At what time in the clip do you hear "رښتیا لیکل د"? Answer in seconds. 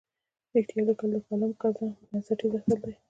0.53-1.17